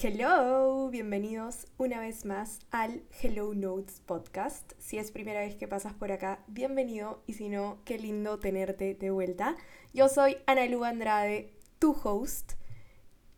[0.00, 4.74] Hello, bienvenidos una vez más al Hello Notes podcast.
[4.78, 8.94] Si es primera vez que pasas por acá, bienvenido y si no, qué lindo tenerte
[8.94, 9.56] de vuelta.
[9.92, 12.52] Yo soy Ana Lu Andrade, tu host.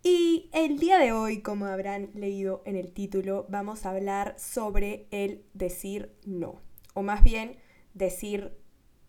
[0.02, 5.06] Y el día de hoy, como habrán leído en el título, vamos a hablar sobre
[5.12, 6.60] el decir no.
[6.92, 7.56] O más bien,
[7.94, 8.54] decir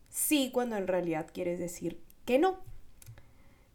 [0.07, 2.61] sí cuando en realidad quieres decir que no.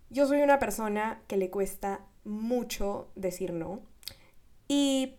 [0.09, 3.81] Yo soy una persona que le cuesta mucho decir no.
[4.69, 5.15] Y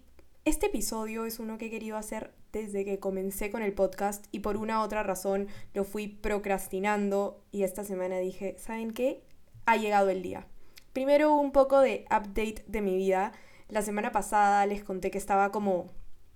[0.46, 4.40] este episodio es uno que he querido hacer desde que comencé con el podcast y
[4.40, 9.24] por una u otra razón lo fui procrastinando y esta semana dije, ¿saben qué?
[9.66, 10.48] Ha llegado el día.
[10.94, 13.32] Primero un poco de update de mi vida.
[13.70, 15.92] La semana pasada les conté que estaba como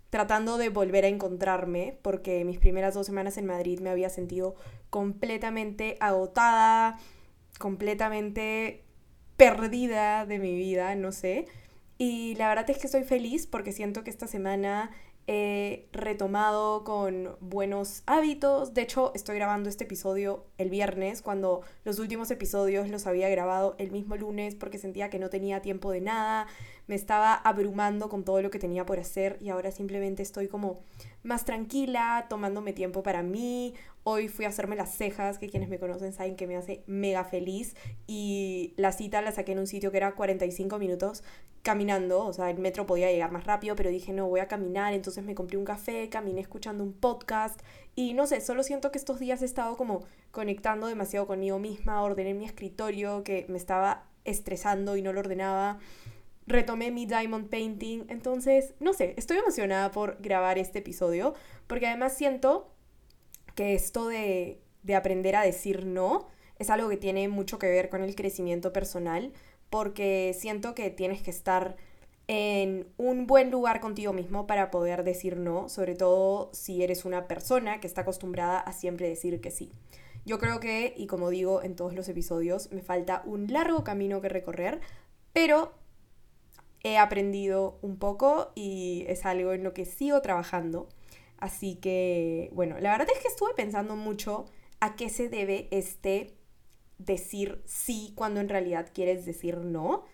[0.09, 4.55] tratando de volver a encontrarme porque mis primeras dos semanas en Madrid me había sentido
[4.89, 6.99] completamente agotada,
[7.57, 8.83] completamente
[9.41, 11.47] perdida de mi vida, no sé.
[11.97, 14.91] Y la verdad es que estoy feliz porque siento que esta semana
[15.25, 18.75] he retomado con buenos hábitos.
[18.75, 23.75] De hecho, estoy grabando este episodio el viernes, cuando los últimos episodios los había grabado
[23.79, 26.45] el mismo lunes porque sentía que no tenía tiempo de nada,
[26.85, 30.81] me estaba abrumando con todo lo que tenía por hacer y ahora simplemente estoy como
[31.23, 33.73] más tranquila, tomándome tiempo para mí.
[34.03, 37.23] Hoy fui a hacerme las cejas, que quienes me conocen saben que me hace mega
[37.23, 37.75] feliz.
[38.07, 41.23] Y la cita la saqué en un sitio que era 45 minutos
[41.61, 42.25] caminando.
[42.25, 44.93] O sea, el metro podía llegar más rápido, pero dije, no, voy a caminar.
[44.93, 47.61] Entonces me compré un café, caminé escuchando un podcast.
[47.95, 52.01] Y no sé, solo siento que estos días he estado como conectando demasiado conmigo misma.
[52.01, 55.79] Ordené mi escritorio que me estaba estresando y no lo ordenaba
[56.47, 58.05] retomé mi diamond painting.
[58.09, 61.33] Entonces, no sé, estoy emocionada por grabar este episodio
[61.67, 62.70] porque además siento
[63.55, 66.27] que esto de, de aprender a decir no
[66.59, 69.33] es algo que tiene mucho que ver con el crecimiento personal
[69.69, 71.77] porque siento que tienes que estar
[72.27, 77.27] en un buen lugar contigo mismo para poder decir no, sobre todo si eres una
[77.27, 79.71] persona que está acostumbrada a siempre decir que sí.
[80.25, 84.21] Yo creo que, y como digo en todos los episodios, me falta un largo camino
[84.21, 84.79] que recorrer,
[85.33, 85.73] pero
[86.83, 90.87] he aprendido un poco y es algo en lo que sigo trabajando.
[91.41, 94.45] Así que, bueno, la verdad es que estuve pensando mucho
[94.79, 96.37] a qué se debe este
[96.99, 100.05] decir sí cuando en realidad quieres decir no.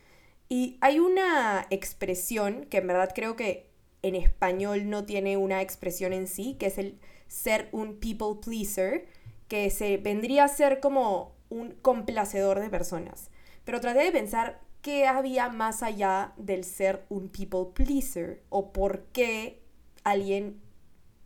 [0.49, 3.69] Y hay una expresión que en verdad creo que
[4.03, 9.05] en español no tiene una expresión en sí, que es el ser un people pleaser,
[9.49, 13.29] que se vendría a ser como un complacedor de personas.
[13.65, 19.07] Pero traté de pensar qué había más allá del ser un people pleaser o por
[19.07, 19.61] qué
[20.05, 20.61] alguien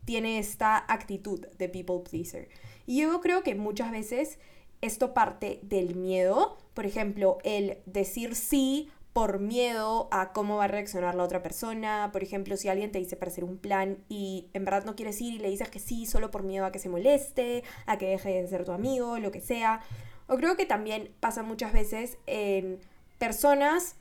[0.06, 2.50] tiene esta actitud de people pleaser.
[2.86, 4.40] Y yo creo que muchas veces
[4.82, 10.68] esto parte del miedo, por ejemplo, el decir sí por miedo a cómo va a
[10.68, 12.10] reaccionar la otra persona.
[12.14, 15.20] Por ejemplo, si alguien te dice para hacer un plan y en verdad no quieres
[15.22, 18.08] ir y le dices que sí solo por miedo a que se moleste, a que
[18.08, 19.82] deje de ser tu amigo, lo que sea.
[20.28, 22.80] O creo que también pasa muchas veces en
[23.18, 23.96] personas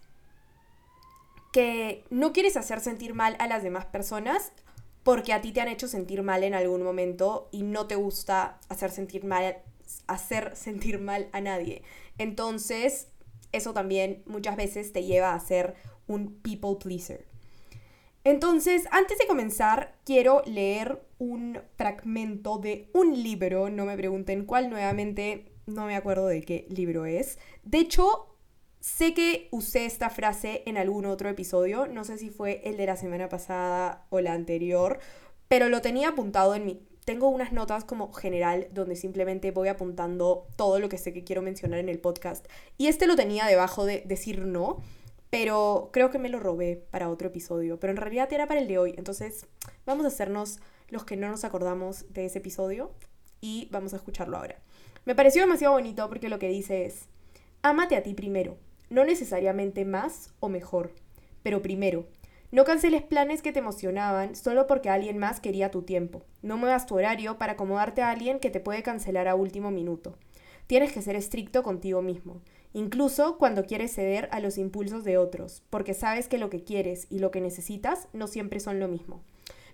[1.52, 4.52] que no quieres hacer sentir mal a las demás personas
[5.02, 8.58] porque a ti te han hecho sentir mal en algún momento y no te gusta
[8.68, 9.58] hacer sentir mal,
[10.06, 11.82] hacer sentir mal a nadie.
[12.18, 13.08] Entonces,
[13.52, 15.74] eso también muchas veces te lleva a ser
[16.06, 17.26] un people pleaser.
[18.22, 24.68] Entonces, antes de comenzar, quiero leer un fragmento de un libro, no me pregunten cuál,
[24.68, 27.38] nuevamente no me acuerdo de qué libro es.
[27.62, 28.36] De hecho,
[28.80, 32.86] Sé que usé esta frase en algún otro episodio, no sé si fue el de
[32.86, 35.00] la semana pasada o la anterior,
[35.48, 36.86] pero lo tenía apuntado en mi...
[37.04, 41.42] Tengo unas notas como general donde simplemente voy apuntando todo lo que sé que quiero
[41.42, 42.46] mencionar en el podcast.
[42.78, 44.82] Y este lo tenía debajo de decir no,
[45.28, 47.78] pero creo que me lo robé para otro episodio.
[47.80, 48.94] Pero en realidad era para el de hoy.
[48.96, 49.46] Entonces
[49.84, 50.58] vamos a hacernos
[50.88, 52.92] los que no nos acordamos de ese episodio
[53.40, 54.58] y vamos a escucharlo ahora.
[55.04, 57.08] Me pareció demasiado bonito porque lo que dice es,
[57.62, 58.56] ámate a ti primero
[58.90, 60.92] no necesariamente más o mejor,
[61.42, 62.06] pero primero,
[62.52, 66.24] no canceles planes que te emocionaban solo porque alguien más quería tu tiempo.
[66.42, 70.16] No muevas tu horario para acomodarte a alguien que te puede cancelar a último minuto.
[70.66, 72.40] Tienes que ser estricto contigo mismo,
[72.72, 77.06] incluso cuando quieres ceder a los impulsos de otros, porque sabes que lo que quieres
[77.08, 79.22] y lo que necesitas no siempre son lo mismo.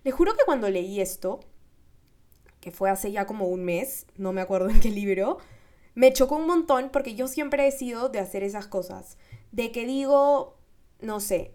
[0.05, 1.41] Le juro que cuando leí esto,
[2.61, 5.39] que fue hace ya como un mes, no me acuerdo en qué libro,
[5.97, 9.17] me chocó un montón porque yo siempre he sido de hacer esas cosas.
[9.51, 10.59] De que digo,
[11.01, 11.55] no sé,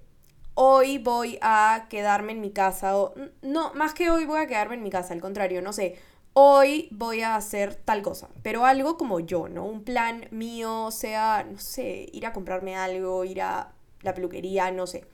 [0.55, 4.75] hoy voy a quedarme en mi casa o no, más que hoy voy a quedarme
[4.75, 5.95] en mi casa, al contrario, no sé,
[6.33, 9.63] hoy voy a hacer tal cosa, pero algo como yo, ¿no?
[9.63, 14.88] Un plan mío, sea, no sé, ir a comprarme algo, ir a la peluquería, no
[14.88, 15.05] sé.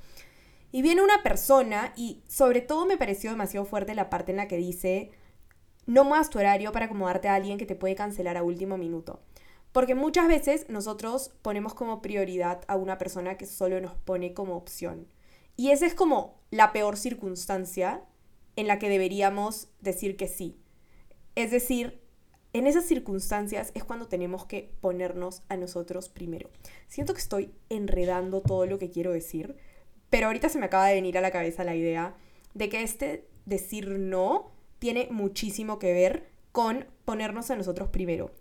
[0.71, 4.47] Y viene una persona y sobre todo me pareció demasiado fuerte la parte en la
[4.47, 5.11] que dice,
[5.87, 9.21] no muevas tu horario para acomodarte a alguien que te puede cancelar a último minuto.
[9.71, 14.55] Porque muchas veces nosotros ponemos como prioridad a una persona que solo nos pone como
[14.55, 15.07] opción.
[15.55, 18.03] Y esa es como la peor circunstancia
[18.55, 20.59] en la que deberíamos decir que sí.
[21.35, 22.01] Es decir,
[22.53, 26.49] en esas circunstancias es cuando tenemos que ponernos a nosotros primero.
[26.87, 29.55] Siento que estoy enredando todo lo que quiero decir,
[30.09, 32.15] pero ahorita se me acaba de venir a la cabeza la idea
[32.53, 38.31] de que este decir no tiene muchísimo que ver con ponernos a nosotros primero.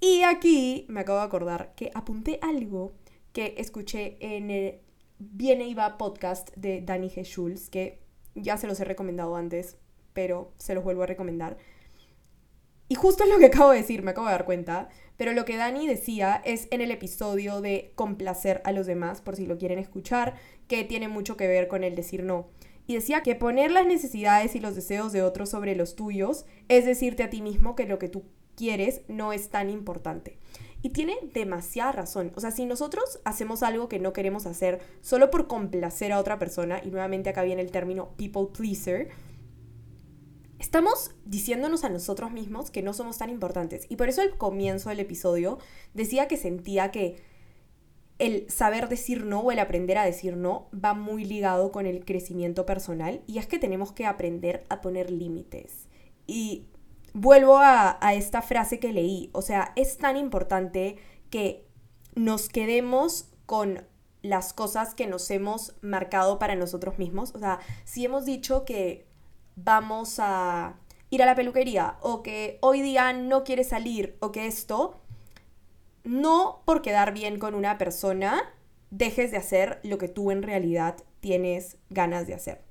[0.00, 2.92] Y aquí me acabo de acordar que apunté algo
[3.32, 4.80] que escuché en el
[5.18, 7.22] Viene y va podcast de Danny G.
[7.22, 8.00] Schulz, que
[8.34, 9.76] ya se los he recomendado antes,
[10.12, 11.56] pero se los vuelvo a recomendar.
[12.88, 15.44] Y justo es lo que acabo de decir, me acabo de dar cuenta, pero lo
[15.44, 19.56] que Dani decía es en el episodio de complacer a los demás, por si lo
[19.56, 20.34] quieren escuchar,
[20.68, 22.48] que tiene mucho que ver con el decir no.
[22.86, 26.84] Y decía que poner las necesidades y los deseos de otros sobre los tuyos es
[26.84, 28.24] decirte a ti mismo que lo que tú
[28.56, 30.38] quieres no es tan importante.
[30.82, 32.32] Y tiene demasiada razón.
[32.34, 36.38] O sea, si nosotros hacemos algo que no queremos hacer solo por complacer a otra
[36.38, 39.10] persona, y nuevamente acá viene el término people pleaser,
[40.58, 43.86] estamos diciéndonos a nosotros mismos que no somos tan importantes.
[43.88, 45.58] Y por eso al comienzo del episodio
[45.94, 47.22] decía que sentía que
[48.18, 52.04] el saber decir no o el aprender a decir no va muy ligado con el
[52.04, 53.22] crecimiento personal.
[53.26, 55.88] Y es que tenemos que aprender a poner límites.
[56.26, 56.66] Y
[57.12, 59.30] vuelvo a, esta frase que leí.
[59.32, 60.96] O sea, es tan importante
[61.30, 61.66] que
[62.14, 63.86] nos quedemos con
[64.22, 67.34] las cosas que nos hemos marcado para nosotros mismos.
[67.34, 69.06] O sea, si hemos dicho que
[69.56, 70.76] vamos a
[71.10, 75.01] ir a la peluquería o que hoy día no quieres salir o que esto,
[76.04, 78.42] no por quedar bien con una persona,
[78.90, 82.62] dejes de hacer lo que tú en realidad tienes ganas de hacer.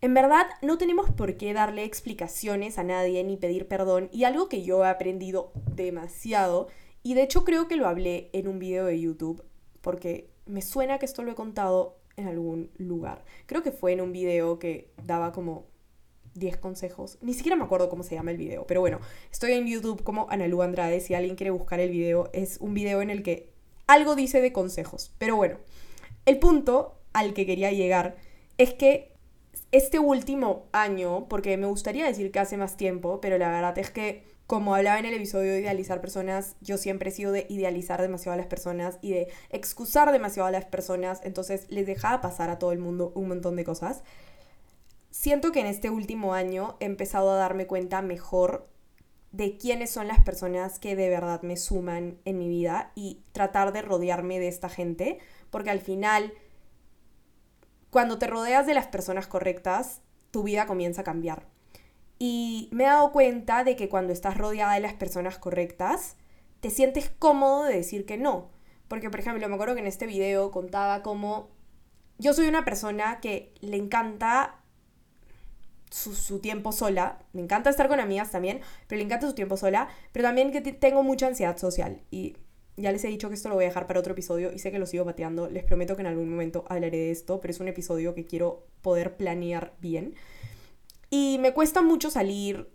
[0.00, 4.08] En verdad, no tenemos por qué darle explicaciones a nadie ni pedir perdón.
[4.12, 6.68] Y algo que yo he aprendido demasiado,
[7.02, 9.42] y de hecho creo que lo hablé en un video de YouTube,
[9.80, 13.24] porque me suena que esto lo he contado en algún lugar.
[13.46, 15.66] Creo que fue en un video que daba como
[16.38, 17.18] 10 consejos.
[17.20, 19.00] Ni siquiera me acuerdo cómo se llama el video, pero bueno,
[19.30, 21.00] estoy en YouTube como Analu Andrade.
[21.00, 23.50] Si alguien quiere buscar el video, es un video en el que
[23.86, 25.12] algo dice de consejos.
[25.18, 25.58] Pero bueno,
[26.24, 28.16] el punto al que quería llegar
[28.58, 29.16] es que
[29.72, 33.90] este último año, porque me gustaría decir que hace más tiempo, pero la verdad es
[33.90, 38.00] que, como hablaba en el episodio de idealizar personas, yo siempre he sido de idealizar
[38.00, 42.48] demasiado a las personas y de excusar demasiado a las personas, entonces les dejaba pasar
[42.48, 44.02] a todo el mundo un montón de cosas.
[45.18, 48.68] Siento que en este último año he empezado a darme cuenta mejor
[49.32, 53.72] de quiénes son las personas que de verdad me suman en mi vida y tratar
[53.72, 55.18] de rodearme de esta gente,
[55.48, 56.34] porque al final
[57.88, 60.02] cuando te rodeas de las personas correctas,
[60.32, 61.46] tu vida comienza a cambiar.
[62.18, 66.16] Y me he dado cuenta de que cuando estás rodeada de las personas correctas,
[66.60, 68.50] te sientes cómodo de decir que no.
[68.86, 71.48] Porque, por ejemplo, me acuerdo que en este video contaba cómo
[72.18, 74.60] yo soy una persona que le encanta
[75.90, 77.18] su, su, tiempo sola.
[77.32, 79.88] Me encanta estar con amigas también, pero le encanta su tiempo sola.
[80.12, 82.02] Pero también que tengo mucha ansiedad social.
[82.10, 82.36] Y
[82.76, 84.70] ya les he dicho que esto lo voy a dejar para otro episodio y sé
[84.70, 85.48] que lo sigo pateando.
[85.48, 88.66] Les prometo que en algún momento hablaré de esto, pero es un episodio que quiero
[88.82, 90.14] poder planear bien.
[91.08, 92.68] Y me cuesta mucho salir,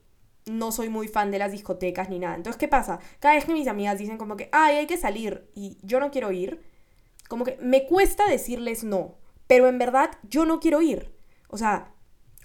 [0.46, 2.36] no soy muy fan de las discotecas ni nada.
[2.36, 3.00] Entonces, ¿qué pasa?
[3.20, 6.12] Cada vez que mis amigas dicen como que, ay, hay que salir y yo no
[6.12, 6.62] quiero ir,
[7.28, 9.16] como que me cuesta decirles no,
[9.48, 11.14] pero en verdad yo no quiero ir.
[11.48, 11.94] O sea,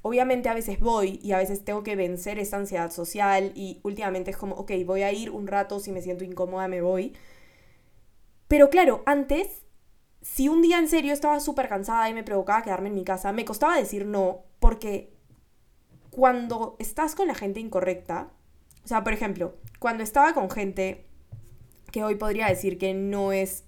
[0.06, 4.30] obviamente a veces voy y a veces tengo que vencer esta ansiedad social y últimamente
[4.30, 7.16] es como, ok, voy a ir un rato, si me siento incómoda me voy.
[8.46, 9.64] Pero claro, antes,
[10.22, 13.32] si un día en serio estaba súper cansada y me provocaba quedarme en mi casa,
[13.32, 15.12] me costaba decir no, porque
[16.10, 18.30] cuando estás con la gente incorrecta,
[18.84, 21.04] o sea, por ejemplo, cuando estaba con gente
[21.90, 23.64] que hoy podría decir que no es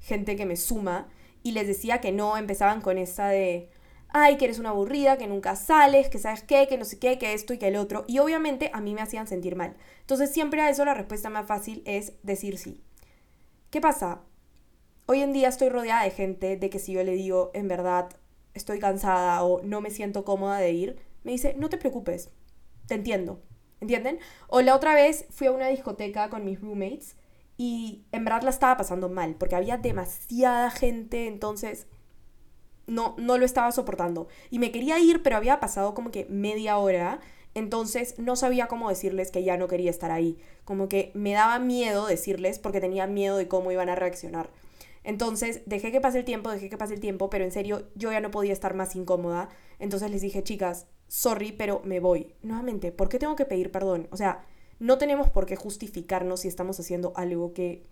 [0.00, 1.08] gente que me suma,
[1.42, 3.68] y les decía que no, empezaban con esta de,
[4.14, 7.18] ay, que eres una aburrida, que nunca sales, que sabes qué, que no sé qué,
[7.18, 8.04] que esto y que el otro.
[8.06, 9.76] Y obviamente a mí me hacían sentir mal.
[10.02, 12.80] Entonces siempre a eso la respuesta más fácil es decir sí.
[13.70, 14.20] ¿Qué pasa?
[15.06, 18.08] Hoy en día estoy rodeada de gente de que si yo le digo en verdad
[18.54, 22.30] estoy cansada o no me siento cómoda de ir, me dice, no te preocupes,
[22.86, 23.42] te entiendo.
[23.80, 24.20] ¿Entienden?
[24.46, 27.16] O la otra vez fui a una discoteca con mis roommates
[27.56, 31.88] y en verdad la estaba pasando mal porque había demasiada gente, entonces
[32.86, 34.28] no, no lo estaba soportando.
[34.50, 37.20] Y me quería ir, pero había pasado como que media hora
[37.54, 40.36] entonces no sabía cómo decirles que ya no quería estar ahí.
[40.64, 44.50] Como que me daba miedo decirles porque tenía miedo de cómo iban a reaccionar.
[45.04, 48.10] Entonces dejé que pase el tiempo, dejé que pase el tiempo, pero en serio yo
[48.10, 49.48] ya no podía estar más incómoda.
[49.78, 52.34] Entonces les dije, chicas, sorry, pero me voy.
[52.42, 54.08] Nuevamente, ¿por qué tengo que pedir perdón?
[54.10, 54.44] O sea,
[54.80, 57.86] no tenemos por qué justificarnos si estamos haciendo algo que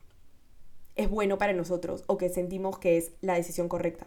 [0.97, 4.07] es bueno para nosotros o que sentimos que es la decisión correcta.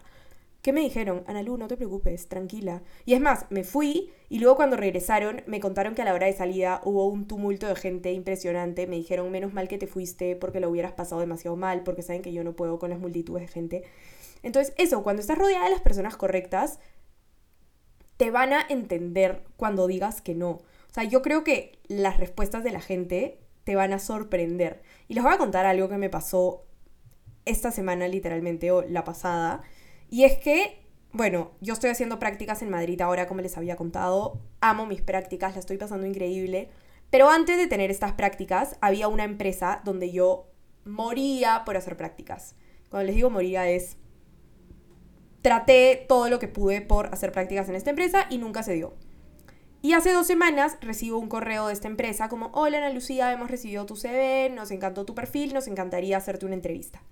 [0.66, 1.22] ¿Qué me dijeron?
[1.28, 2.82] Analu, no te preocupes, tranquila.
[3.04, 6.26] Y es más, me fui y luego cuando regresaron me contaron que a la hora
[6.26, 8.88] de salida hubo un tumulto de gente impresionante.
[8.88, 12.20] Me dijeron, menos mal que te fuiste porque lo hubieras pasado demasiado mal, porque saben
[12.20, 13.84] que yo no puedo con las multitudes de gente.
[14.42, 16.80] Entonces, eso, cuando estás rodeada de las personas correctas,
[18.16, 20.50] te van a entender cuando digas que no.
[20.50, 24.82] O sea, yo creo que las respuestas de la gente te van a sorprender.
[25.06, 26.64] Y les voy a contar algo que me pasó
[27.44, 29.62] esta semana literalmente o la pasada.
[30.10, 34.40] Y es que, bueno, yo estoy haciendo prácticas en Madrid ahora, como les había contado.
[34.60, 36.68] Amo mis prácticas, la estoy pasando increíble.
[37.10, 40.48] Pero antes de tener estas prácticas, había una empresa donde yo
[40.84, 42.54] moría por hacer prácticas.
[42.88, 43.96] Cuando les digo moría es...
[45.42, 48.94] Traté todo lo que pude por hacer prácticas en esta empresa y nunca se dio.
[49.80, 53.48] Y hace dos semanas recibo un correo de esta empresa como, hola Ana Lucía, hemos
[53.48, 57.02] recibido tu CV, nos encantó tu perfil, nos encantaría hacerte una entrevista.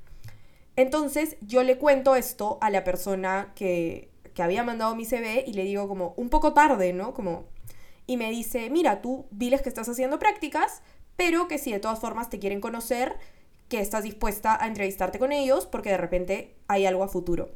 [0.77, 5.53] Entonces yo le cuento esto a la persona que, que había mandado mi CV y
[5.53, 7.15] le digo como un poco tarde, ¿no?
[7.15, 7.45] Como,
[8.07, 10.83] y me dice, mira, tú diles que estás haciendo prácticas,
[11.17, 13.17] pero que si de todas formas te quieren conocer,
[13.69, 17.53] que estás dispuesta a entrevistarte con ellos porque de repente hay algo a futuro.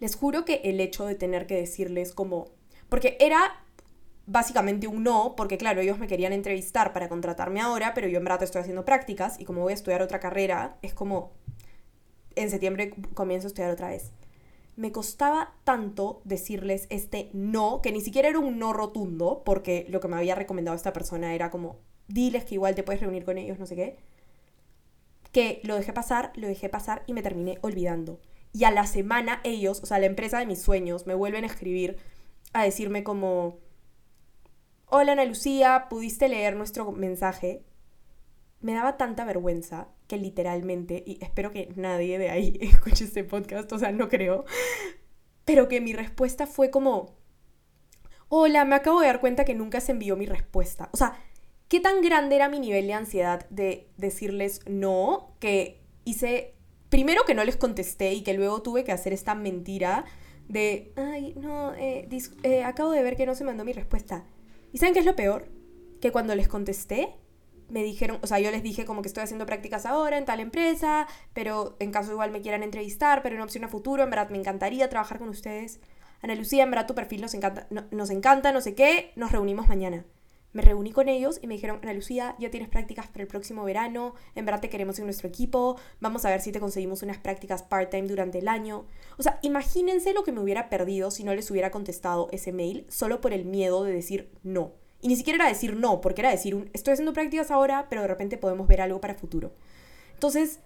[0.00, 2.50] Les juro que el hecho de tener que decirles como,
[2.88, 3.64] porque era
[4.26, 8.24] básicamente un no, porque claro, ellos me querían entrevistar para contratarme ahora, pero yo en
[8.24, 11.32] verdad estoy haciendo prácticas y como voy a estudiar otra carrera, es como,
[12.36, 14.12] en septiembre comienzo a estudiar otra vez.
[14.76, 20.00] Me costaba tanto decirles este no, que ni siquiera era un no rotundo, porque lo
[20.00, 23.38] que me había recomendado esta persona era como, diles que igual te puedes reunir con
[23.38, 23.96] ellos, no sé qué,
[25.32, 28.20] que lo dejé pasar, lo dejé pasar y me terminé olvidando.
[28.52, 31.48] Y a la semana ellos, o sea, la empresa de mis sueños, me vuelven a
[31.48, 31.98] escribir
[32.52, 33.58] a decirme como,
[34.86, 37.64] hola Ana Lucía, ¿pudiste leer nuestro mensaje?
[38.64, 43.70] Me daba tanta vergüenza que literalmente, y espero que nadie de ahí escuche este podcast,
[43.72, 44.46] o sea, no creo,
[45.44, 47.14] pero que mi respuesta fue como,
[48.30, 50.88] hola, me acabo de dar cuenta que nunca se envió mi respuesta.
[50.94, 51.18] O sea,
[51.68, 56.54] ¿qué tan grande era mi nivel de ansiedad de decirles no que hice,
[56.88, 60.06] primero que no les contesté y que luego tuve que hacer esta mentira
[60.48, 62.08] de, ay, no, eh,
[62.42, 64.24] eh, acabo de ver que no se mandó mi respuesta.
[64.72, 65.50] ¿Y saben qué es lo peor?
[66.00, 67.14] Que cuando les contesté,
[67.68, 70.40] me dijeron, o sea, yo les dije como que estoy haciendo prácticas ahora en tal
[70.40, 74.30] empresa, pero en caso igual me quieran entrevistar, pero en opción a futuro, en verdad
[74.30, 75.80] me encantaría trabajar con ustedes.
[76.22, 79.32] Ana Lucía, en verdad tu perfil nos encanta, no, nos encanta, no sé qué, nos
[79.32, 80.04] reunimos mañana.
[80.54, 83.64] Me reuní con ellos y me dijeron, Ana Lucía, ya tienes prácticas para el próximo
[83.64, 87.18] verano, en verdad te queremos en nuestro equipo, vamos a ver si te conseguimos unas
[87.18, 88.86] prácticas part-time durante el año.
[89.18, 92.86] O sea, imagínense lo que me hubiera perdido si no les hubiera contestado ese mail
[92.88, 94.83] solo por el miedo de decir no.
[95.04, 98.00] Y ni siquiera era decir no, porque era decir, un, estoy haciendo prácticas ahora, pero
[98.00, 99.52] de repente podemos ver algo para futuro.
[100.14, 100.60] Entonces,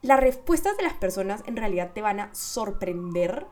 [0.00, 3.46] las respuestas de las personas en realidad te van a sorprender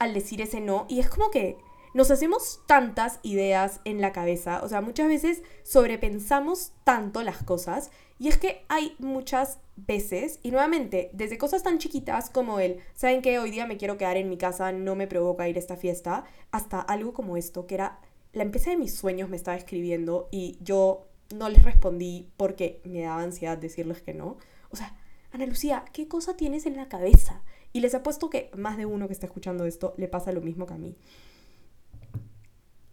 [0.00, 0.84] al decir ese no.
[0.88, 1.58] Y es como que
[1.94, 7.92] nos hacemos tantas ideas en la cabeza, o sea, muchas veces sobrepensamos tanto las cosas.
[8.18, 13.22] Y es que hay muchas veces, y nuevamente, desde cosas tan chiquitas como el, ¿saben
[13.22, 15.76] que Hoy día me quiero quedar en mi casa, no me provoca ir a esta
[15.76, 18.00] fiesta, hasta algo como esto, que era
[18.36, 23.00] la empresa de mis sueños me estaba escribiendo y yo no les respondí porque me
[23.00, 24.36] daba ansiedad decirles que no.
[24.68, 24.94] O sea,
[25.32, 27.42] Ana Lucía, ¿qué cosa tienes en la cabeza?
[27.72, 30.66] Y les apuesto que más de uno que está escuchando esto le pasa lo mismo
[30.66, 30.98] que a mí.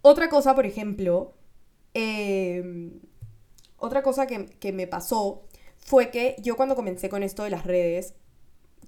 [0.02, 1.34] Otra cosa, por ejemplo,
[1.94, 3.02] em,
[3.76, 5.44] otra cosa que, que me pasó
[5.76, 8.14] fue que yo cuando comencé con esto de las redes,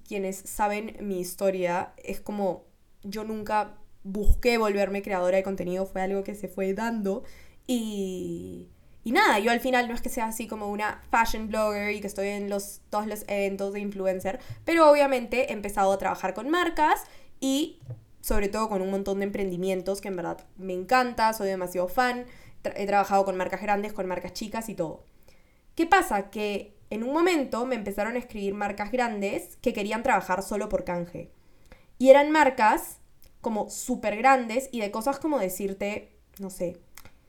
[0.08, 2.64] quienes saben mi historia, es como
[3.02, 7.24] yo nunca busqué volverme creadora de contenido, fue algo que se fue dando
[7.66, 8.68] y,
[9.04, 12.00] y nada, yo al final no es que sea así como una fashion blogger y
[12.00, 16.34] que estoy en los, todos los eventos de influencer, pero obviamente he empezado a trabajar
[16.34, 17.02] con marcas
[17.40, 17.80] y
[18.20, 22.26] sobre todo con un montón de emprendimientos que en verdad me encanta, soy demasiado fan,
[22.74, 25.04] he trabajado con marcas grandes, con marcas chicas y todo.
[25.74, 26.30] ¿Qué pasa?
[26.30, 30.84] Que en un momento me empezaron a escribir marcas grandes que querían trabajar solo por
[30.84, 31.30] canje.
[31.98, 32.95] Y eran marcas
[33.46, 36.10] como súper grandes y de cosas como decirte,
[36.40, 36.78] no sé,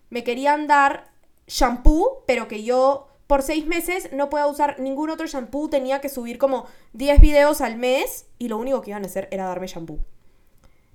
[0.10, 1.12] me querían dar
[1.46, 6.10] shampoo, pero que yo por seis meses no pueda usar ningún otro shampoo, tenía que
[6.10, 9.68] subir como 10 videos al mes y lo único que iban a hacer era darme
[9.68, 10.00] shampoo.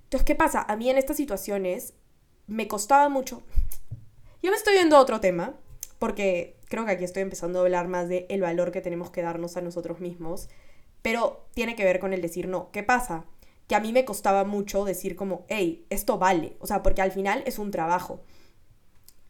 [0.03, 0.61] Entonces, ¿qué pasa?
[0.67, 1.93] A mí en estas situaciones
[2.47, 3.43] me costaba mucho.
[4.41, 5.53] Yo me estoy viendo otro tema,
[5.99, 9.21] porque creo que aquí estoy empezando a hablar más de el valor que tenemos que
[9.21, 10.49] darnos a nosotros mismos.
[11.01, 12.71] pero tiene que ver con el decir no.
[12.71, 13.23] ¿Qué pasa?
[13.67, 17.11] Que a mí me costaba mucho decir como, hey, esto vale, o sea, porque al
[17.11, 18.21] final es un trabajo.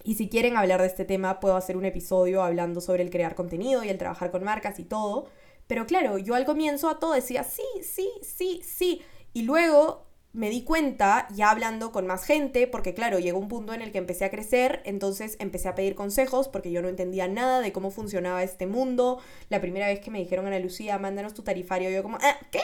[0.03, 3.35] Y si quieren hablar de este tema, puedo hacer un episodio hablando sobre el crear
[3.35, 5.27] contenido y el trabajar con marcas y todo.
[5.67, 9.01] Pero claro, yo al comienzo a todo decía, sí, sí, sí, sí.
[9.33, 13.73] Y luego me di cuenta, ya hablando con más gente, porque claro, llegó un punto
[13.73, 17.27] en el que empecé a crecer, entonces empecé a pedir consejos porque yo no entendía
[17.27, 19.19] nada de cómo funcionaba este mundo.
[19.49, 22.61] La primera vez que me dijeron, Ana Lucía, mándanos tu tarifario, yo como, ¿Eh, ¿qué?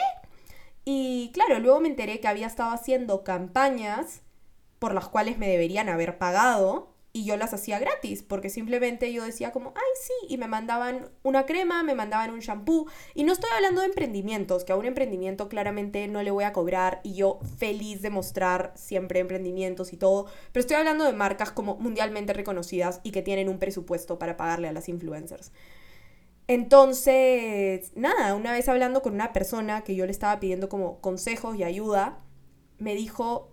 [0.92, 4.22] Y claro, luego me enteré que había estado haciendo campañas
[4.80, 9.24] por las cuales me deberían haber pagado y yo las hacía gratis, porque simplemente yo
[9.24, 13.32] decía como, ay sí, y me mandaban una crema, me mandaban un shampoo, y no
[13.32, 17.14] estoy hablando de emprendimientos, que a un emprendimiento claramente no le voy a cobrar y
[17.14, 22.32] yo feliz de mostrar siempre emprendimientos y todo, pero estoy hablando de marcas como mundialmente
[22.32, 25.52] reconocidas y que tienen un presupuesto para pagarle a las influencers.
[26.50, 31.54] Entonces, nada, una vez hablando con una persona que yo le estaba pidiendo como consejos
[31.54, 32.24] y ayuda,
[32.76, 33.52] me dijo,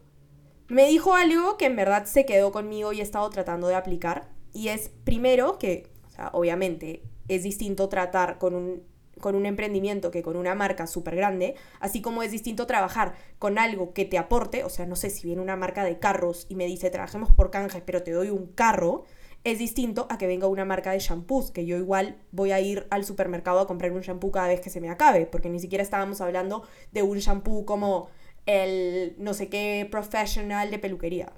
[0.68, 4.30] me dijo algo que en verdad se quedó conmigo y he estado tratando de aplicar.
[4.52, 5.92] Y es primero que,
[6.32, 8.82] obviamente, es distinto tratar con un,
[9.22, 13.60] con un emprendimiento que con una marca súper grande, así como es distinto trabajar con
[13.60, 16.56] algo que te aporte, o sea, no sé si viene una marca de carros y
[16.56, 19.04] me dice, trabajemos por canje, pero te doy un carro,
[19.48, 22.86] es distinto a que venga una marca de shampoos, que yo igual voy a ir
[22.90, 25.82] al supermercado a comprar un shampoo cada vez que se me acabe, porque ni siquiera
[25.82, 28.10] estábamos hablando de un shampoo como
[28.46, 31.32] el no sé qué profesional de peluquería.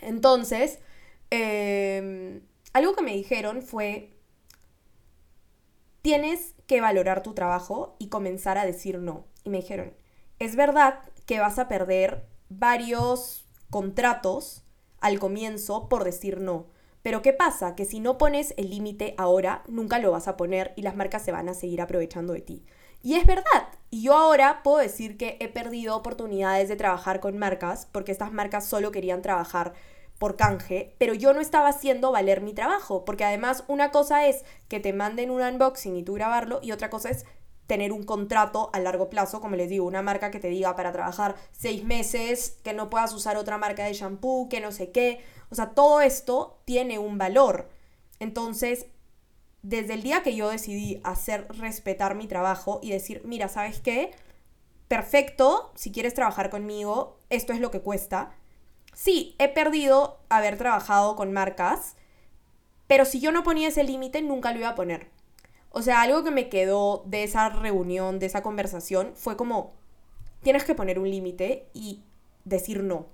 [0.00, 0.78] Entonces,
[1.30, 2.40] em,
[2.72, 4.14] algo que me dijeron fue,
[6.02, 9.26] tienes que valorar tu trabajo y comenzar a decir no.
[9.42, 9.92] Y me dijeron,
[10.38, 14.62] es verdad que vas a perder varios contratos
[15.00, 16.77] al comienzo por decir no.
[17.02, 17.74] Pero ¿qué pasa?
[17.74, 21.22] Que si no pones el límite ahora, nunca lo vas a poner y las marcas
[21.22, 22.64] se van a seguir aprovechando de ti.
[23.02, 23.68] Y es verdad.
[23.90, 28.32] Y yo ahora puedo decir que he perdido oportunidades de trabajar con marcas porque estas
[28.32, 29.72] marcas solo querían trabajar
[30.18, 34.44] por canje, pero yo no estaba haciendo valer mi trabajo, porque además una cosa es
[34.68, 37.24] que te manden un unboxing y tú grabarlo y otra cosa es
[37.68, 40.90] tener un contrato a largo plazo, como les digo, una marca que te diga para
[40.90, 45.20] trabajar seis meses, que no puedas usar otra marca de shampoo, que no sé qué.
[45.50, 47.68] O sea, todo esto tiene un valor.
[48.20, 48.86] Entonces,
[49.62, 54.12] desde el día que yo decidí hacer respetar mi trabajo y decir, mira, ¿sabes qué?
[54.88, 58.30] Perfecto, si quieres trabajar conmigo, esto es lo que cuesta.
[58.94, 61.96] Sí, he perdido haber trabajado con marcas,
[62.86, 65.10] pero si yo no ponía ese límite, nunca lo iba a poner.
[65.70, 69.72] O sea, algo que me quedó de esa reunión, de esa conversación, fue como,
[70.42, 72.00] tienes que poner un límite y
[72.44, 73.06] decir no.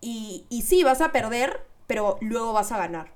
[0.00, 3.12] Y, y sí, vas a perder, pero luego vas a ganar.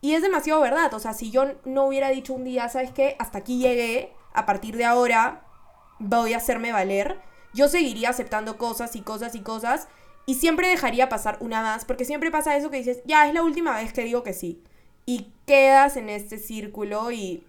[0.00, 3.14] Y es demasiado verdad, o sea, si yo no hubiera dicho un día, ¿sabes qué?
[3.20, 5.44] Hasta aquí llegué, a partir de ahora
[6.00, 7.20] voy a hacerme valer,
[7.54, 9.88] yo seguiría aceptando cosas y cosas y cosas
[10.26, 13.42] y siempre dejaría pasar una más, porque siempre pasa eso que dices, ya es la
[13.42, 14.62] última vez que digo que sí.
[15.04, 17.44] Y quedas en este círculo y...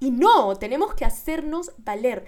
[0.00, 2.24] Y no, tenemos que hacernos valer.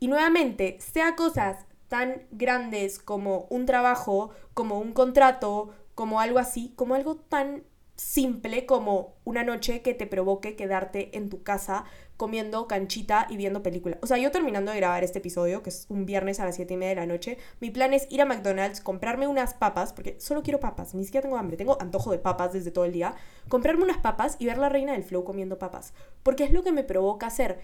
[0.00, 6.72] Y nuevamente, sea cosas tan grandes como un trabajo, como un contrato, como algo así,
[6.76, 7.64] como algo tan
[7.96, 11.84] simple como una noche que te provoque quedarte en tu casa
[12.16, 13.98] comiendo canchita y viendo película.
[14.02, 16.74] O sea, yo terminando de grabar este episodio, que es un viernes a las 7
[16.74, 20.16] y media de la noche, mi plan es ir a McDonald's, comprarme unas papas, porque
[20.20, 23.14] solo quiero papas, ni siquiera tengo hambre, tengo antojo de papas desde todo el día,
[23.48, 26.72] comprarme unas papas y ver la reina del flow comiendo papas, porque es lo que
[26.72, 27.58] me provoca hacer.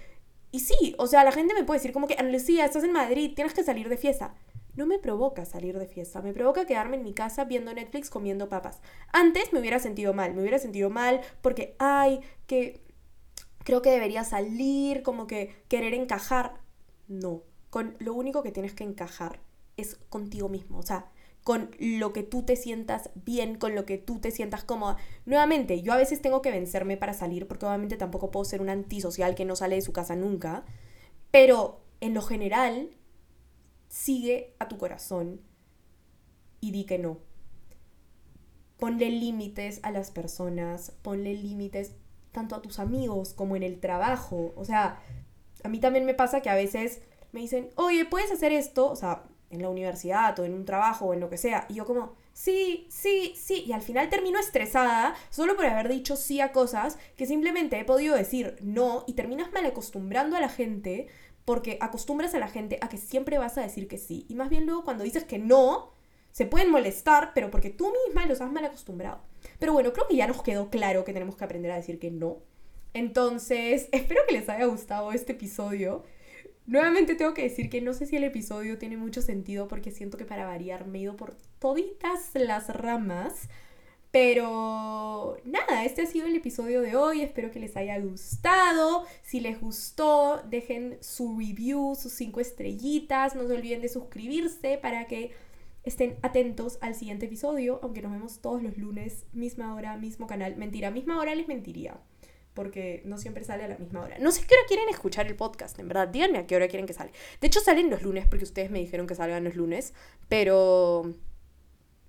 [0.53, 2.93] Y sí, o sea, la gente me puede decir como que, Ana Lucía, estás en
[2.93, 4.35] Madrid, tienes que salir de fiesta
[4.75, 8.49] no me provoca salir de fiesta, me provoca quedarme en mi casa viendo Netflix comiendo
[8.49, 8.81] papas.
[9.13, 12.81] Antes me hubiera sentido mal, me hubiera sentido mal porque, ay, que
[13.65, 16.61] creo que debería salir, como que querer encajar.
[17.09, 19.41] No, con lo único que tienes que encajar
[19.77, 21.11] es contigo mismo, o sea,
[21.43, 24.97] con lo que tú te sientas bien, con lo que tú te sientas cómoda.
[25.25, 28.69] Nuevamente, yo a veces tengo que vencerme para salir, porque obviamente tampoco puedo ser un
[28.69, 30.65] antisocial que no sale de su casa nunca,
[31.31, 32.91] pero en lo general
[33.91, 35.43] sigue a tu corazón
[36.61, 37.19] y di que no.
[38.79, 41.93] Ponle límites a las personas, ponle límites
[42.33, 44.55] tanto a tus amigos como en el trabajo.
[44.57, 45.01] O sea,
[45.65, 48.91] a mí también me pasa que a veces me dicen, oye, ¿puedes hacer esto?
[48.91, 51.67] O sea, en la universidad o en un trabajo o en lo que sea.
[51.69, 53.65] Y yo como, sí, sí, sí.
[53.67, 57.85] Y al final termino estresada solo por haber dicho sí a cosas que simplemente he
[57.85, 61.09] podido decir no y terminas mal acostumbrando a la gente
[61.45, 64.27] porque acostumbras a la gente a que siempre vas a decir que sí.
[64.29, 65.93] Y más bien luego cuando dices que no,
[66.33, 69.21] se pueden molestar, pero porque tú misma los has mal acostumbrado.
[69.59, 72.11] Pero bueno, creo que ya nos quedó claro que tenemos que aprender a decir que
[72.11, 72.39] no.
[72.95, 76.05] Entonces, espero que les haya gustado este episodio.
[76.67, 80.17] Nuevamente tengo que decir que no sé si el episodio tiene mucho sentido porque siento
[80.17, 83.49] que para variar me he ido por toditas las ramas.
[84.11, 87.23] Pero nada, este ha sido el episodio de hoy.
[87.23, 89.07] Espero que les haya gustado.
[89.23, 93.37] Si les gustó, dejen su review, sus cinco estrellitas.
[93.37, 95.31] No se olviden de suscribirse para que
[95.85, 97.79] estén atentos al siguiente episodio.
[97.85, 100.57] Aunque nos vemos todos los lunes, misma hora, mismo canal.
[100.57, 102.01] Mentira, misma hora les mentiría.
[102.53, 104.19] Porque no siempre sale a la misma hora.
[104.19, 106.09] No sé qué hora quieren escuchar el podcast, en verdad.
[106.09, 107.13] Díganme a qué hora quieren que sale.
[107.41, 109.95] De hecho, salen los lunes porque ustedes me dijeron que salgan los lunes.
[110.29, 111.15] Pero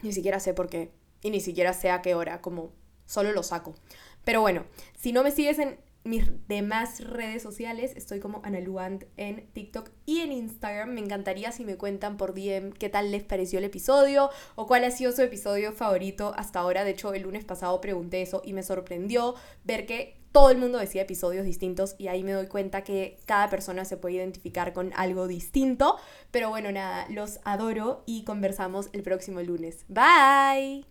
[0.02, 0.90] ni siquiera sé por qué
[1.24, 2.72] y ni siquiera sé a qué hora, como
[3.06, 3.76] solo lo saco.
[4.24, 4.66] Pero bueno,
[4.98, 10.22] si no me sigues en mis demás redes sociales, estoy como Analuant en TikTok y
[10.22, 10.90] en Instagram.
[10.90, 14.84] Me encantaría si me cuentan por DM qué tal les pareció el episodio o cuál
[14.84, 16.84] ha sido su episodio favorito hasta ahora.
[16.84, 20.78] De hecho, el lunes pasado pregunté eso y me sorprendió ver que todo el mundo
[20.80, 24.94] decía episodios distintos y ahí me doy cuenta que cada persona se puede identificar con
[24.96, 25.98] algo distinto.
[26.32, 29.86] Pero bueno, nada, los adoro y conversamos el próximo lunes.
[29.88, 30.90] Bye.